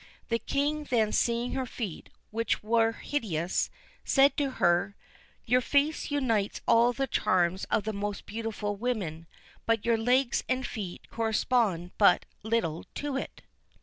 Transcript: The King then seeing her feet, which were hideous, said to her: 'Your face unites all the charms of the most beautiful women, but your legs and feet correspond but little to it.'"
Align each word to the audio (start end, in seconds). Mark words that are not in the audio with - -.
The 0.29 0.39
King 0.39 0.85
then 0.85 1.11
seeing 1.11 1.51
her 1.51 1.67
feet, 1.67 2.09
which 2.31 2.63
were 2.63 2.93
hideous, 2.93 3.69
said 4.03 4.35
to 4.37 4.49
her: 4.57 4.95
'Your 5.45 5.61
face 5.61 6.09
unites 6.09 6.59
all 6.67 6.91
the 6.91 7.05
charms 7.05 7.65
of 7.65 7.83
the 7.83 7.93
most 7.93 8.25
beautiful 8.25 8.75
women, 8.75 9.27
but 9.67 9.85
your 9.85 9.99
legs 9.99 10.43
and 10.49 10.65
feet 10.65 11.07
correspond 11.11 11.91
but 11.99 12.25
little 12.41 12.83
to 12.95 13.15
it.'" 13.15 13.43